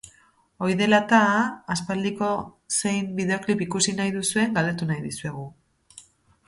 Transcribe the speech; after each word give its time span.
Hori 0.67 0.77
dela 0.77 0.99
eta, 1.03 1.19
aspaldiko 1.75 2.31
zein 2.79 3.13
bideoklip 3.21 3.63
ikusi 3.67 3.95
nahi 4.01 4.15
duzuen 4.19 4.59
galdetu 4.59 4.93
nahi 4.93 5.05
dizuegu. 5.09 5.45